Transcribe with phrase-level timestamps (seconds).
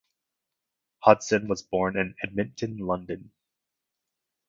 [1.03, 3.31] Hodson was born in Edmonton, London.